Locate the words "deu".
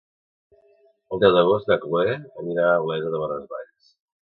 1.25-1.35